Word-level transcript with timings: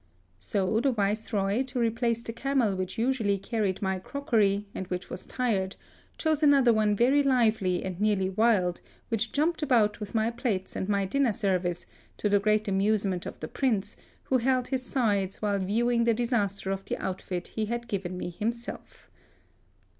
So 0.39 0.79
the 0.79 0.91
Viceroy, 0.91 1.61
to 1.65 1.77
replace 1.79 2.23
the 2.23 2.33
camel 2.33 2.73
which 2.75 2.97
usually 2.97 3.37
carried 3.37 3.83
my 3.83 3.99
crockery, 3.99 4.65
and 4.73 4.87
which 4.87 5.11
was 5.11 5.27
tired, 5.27 5.75
chose 6.17 6.41
an 6.41 6.55
other 6.55 6.73
one 6.73 6.95
very 6.95 7.21
lively 7.21 7.83
and 7.83 8.01
nearly 8.01 8.27
wild, 8.27 8.81
which 9.09 9.31
jumped 9.31 9.61
about 9.61 9.99
with 9.99 10.15
my 10.15 10.31
plates 10.31 10.75
and 10.75 10.89
my 10.89 11.05
din 11.05 11.21
ner 11.21 11.33
service, 11.33 11.85
to 12.17 12.29
the 12.29 12.39
great 12.39 12.67
amusement 12.67 13.27
of 13.27 13.39
the 13.41 13.47
Prince, 13.47 13.95
who 14.23 14.39
held 14.39 14.69
his 14.69 14.81
sides 14.81 15.39
while 15.39 15.59
viewing 15.59 16.05
the 16.05 16.15
disaster 16.15 16.71
of 16.71 16.83
the 16.85 16.97
outfit 16.97 17.49
he 17.49 17.67
had 17.67 17.87
given 17.87 18.17
me 18.17 18.31
him 18.31 18.51
self. 18.51 19.11